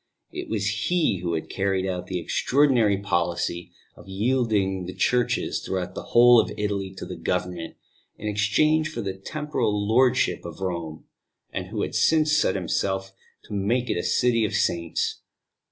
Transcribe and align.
It 0.31 0.49
was 0.49 0.85
he 0.89 1.19
who 1.19 1.33
had 1.33 1.47
carried 1.47 1.85
out 1.85 2.07
the 2.07 2.17
extraordinary 2.17 2.97
policy 2.97 3.71
of 3.95 4.07
yielding 4.07 4.87
the 4.87 4.95
churches 4.95 5.63
throughout 5.63 5.93
the 5.93 6.05
whole 6.17 6.39
of 6.39 6.51
Italy 6.57 6.91
to 6.97 7.05
the 7.05 7.15
Government, 7.15 7.75
in 8.17 8.27
exchange 8.27 8.89
for 8.89 9.01
the 9.01 9.13
temporal 9.13 9.87
lordship 9.87 10.43
of 10.43 10.59
Rome, 10.59 11.03
and 11.53 11.67
who 11.67 11.83
had 11.83 11.93
since 11.93 12.35
set 12.35 12.55
himself 12.55 13.11
to 13.43 13.53
make 13.53 13.91
it 13.91 13.95
a 13.95 14.01
city 14.01 14.43
of 14.43 14.55
saints. 14.55 15.21